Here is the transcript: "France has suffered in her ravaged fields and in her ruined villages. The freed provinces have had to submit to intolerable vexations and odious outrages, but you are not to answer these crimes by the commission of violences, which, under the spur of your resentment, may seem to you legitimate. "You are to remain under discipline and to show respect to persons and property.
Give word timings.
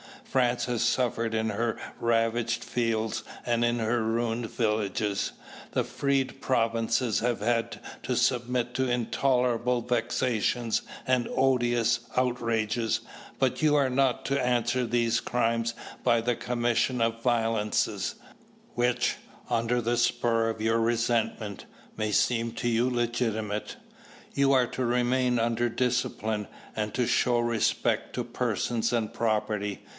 "France 0.23 0.65
has 0.65 0.81
suffered 0.81 1.33
in 1.33 1.49
her 1.49 1.77
ravaged 1.99 2.63
fields 2.63 3.21
and 3.45 3.65
in 3.65 3.79
her 3.79 4.01
ruined 4.01 4.49
villages. 4.49 5.33
The 5.73 5.83
freed 5.83 6.39
provinces 6.41 7.19
have 7.19 7.41
had 7.41 7.79
to 8.03 8.15
submit 8.15 8.73
to 8.75 8.89
intolerable 8.89 9.81
vexations 9.81 10.81
and 11.05 11.27
odious 11.35 11.99
outrages, 12.15 13.01
but 13.39 13.61
you 13.61 13.75
are 13.75 13.89
not 13.89 14.25
to 14.27 14.41
answer 14.43 14.85
these 14.87 15.19
crimes 15.19 15.73
by 16.01 16.21
the 16.21 16.35
commission 16.35 16.99
of 17.01 17.21
violences, 17.21 18.15
which, 18.73 19.17
under 19.49 19.81
the 19.81 19.97
spur 19.97 20.49
of 20.49 20.61
your 20.61 20.79
resentment, 20.79 21.65
may 21.97 22.11
seem 22.11 22.53
to 22.53 22.69
you 22.69 22.89
legitimate. 22.89 23.75
"You 24.33 24.53
are 24.53 24.67
to 24.67 24.85
remain 24.85 25.37
under 25.39 25.67
discipline 25.69 26.47
and 26.75 26.93
to 26.93 27.05
show 27.05 27.39
respect 27.39 28.13
to 28.15 28.23
persons 28.23 28.93
and 28.93 29.13
property. 29.13 29.83